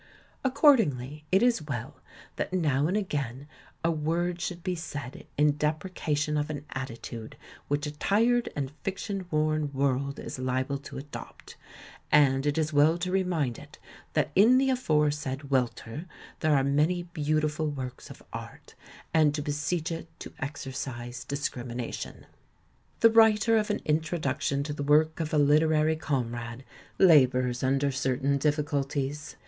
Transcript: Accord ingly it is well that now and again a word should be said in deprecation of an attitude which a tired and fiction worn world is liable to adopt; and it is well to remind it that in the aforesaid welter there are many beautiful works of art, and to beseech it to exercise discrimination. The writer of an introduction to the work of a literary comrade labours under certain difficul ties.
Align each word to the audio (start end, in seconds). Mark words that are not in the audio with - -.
Accord 0.43 0.79
ingly 0.79 1.25
it 1.31 1.43
is 1.43 1.61
well 1.61 1.97
that 2.37 2.51
now 2.51 2.87
and 2.87 2.97
again 2.97 3.47
a 3.83 3.91
word 3.91 4.41
should 4.41 4.63
be 4.63 4.73
said 4.73 5.27
in 5.37 5.57
deprecation 5.57 6.37
of 6.37 6.49
an 6.49 6.65
attitude 6.71 7.37
which 7.67 7.85
a 7.85 7.91
tired 7.91 8.49
and 8.55 8.71
fiction 8.81 9.27
worn 9.29 9.71
world 9.73 10.17
is 10.17 10.39
liable 10.39 10.79
to 10.79 10.97
adopt; 10.97 11.55
and 12.11 12.47
it 12.47 12.57
is 12.57 12.73
well 12.73 12.97
to 12.97 13.11
remind 13.11 13.59
it 13.59 13.77
that 14.13 14.31
in 14.33 14.57
the 14.57 14.71
aforesaid 14.71 15.51
welter 15.51 16.07
there 16.39 16.55
are 16.55 16.63
many 16.63 17.03
beautiful 17.03 17.69
works 17.69 18.09
of 18.09 18.23
art, 18.33 18.73
and 19.13 19.35
to 19.35 19.43
beseech 19.43 19.91
it 19.91 20.07
to 20.19 20.33
exercise 20.39 21.23
discrimination. 21.23 22.25
The 23.01 23.11
writer 23.11 23.55
of 23.55 23.69
an 23.69 23.81
introduction 23.85 24.63
to 24.63 24.73
the 24.73 24.81
work 24.81 25.19
of 25.19 25.31
a 25.31 25.37
literary 25.37 25.95
comrade 25.95 26.65
labours 26.97 27.61
under 27.61 27.91
certain 27.91 28.39
difficul 28.39 28.89
ties. 28.89 29.35